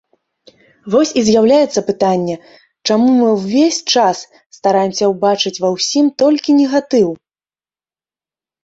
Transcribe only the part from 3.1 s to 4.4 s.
мы ўвесь час